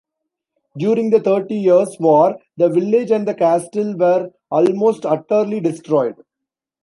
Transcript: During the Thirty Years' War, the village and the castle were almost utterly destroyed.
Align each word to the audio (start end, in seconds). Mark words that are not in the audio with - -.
During 0.79 1.11
the 1.11 1.19
Thirty 1.19 1.53
Years' 1.57 1.95
War, 1.99 2.39
the 2.57 2.69
village 2.69 3.11
and 3.11 3.27
the 3.27 3.35
castle 3.35 3.95
were 3.95 4.31
almost 4.49 5.05
utterly 5.05 5.59
destroyed. 5.59 6.15